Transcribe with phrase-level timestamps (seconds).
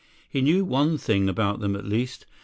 [0.27, 2.25] He knew one thing about them at least.